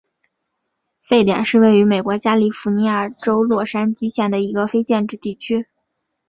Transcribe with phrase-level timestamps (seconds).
[1.03, 5.67] 沸点是位于美国加利福尼亚州洛杉矶县的一个非建制地区。